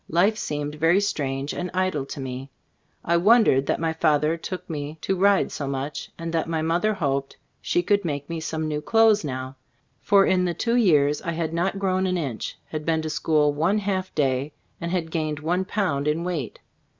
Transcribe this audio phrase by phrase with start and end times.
[0.09, 2.45] Life seemed very strange and idle to me.
[2.53, 6.63] ■ I wondered that my father took me to ride so much, and that my
[6.63, 9.57] mother hoped she could make me some new clothes now,
[10.01, 13.53] for in the two years I had not grown an inch, had been to school
[13.53, 16.57] one half day, and had gained one pound in weight.